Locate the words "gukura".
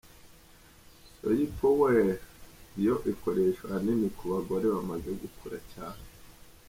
5.21-5.57